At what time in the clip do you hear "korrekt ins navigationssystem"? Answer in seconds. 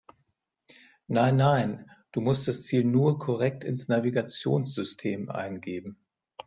3.19-5.29